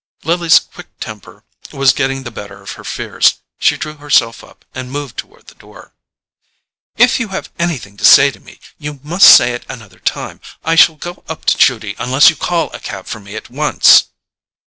[0.23, 3.35] Lily's quick temper was getting the better of her fears.
[3.59, 5.93] She drew herself up and moved toward the door.
[6.97, 10.41] "If you have anything to say to me, you must say it another time.
[10.65, 14.05] I shall go up to Judy unless you call a cab for me at once."